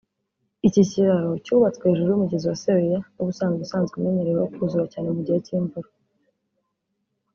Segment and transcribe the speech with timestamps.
[0.67, 5.89] Iki kiraro cyubatswe hejuru y’umugezi wa Sebeya n’ubusanzwe usanzwe umenyereweho kuzura cyane mu gihe cy’imvura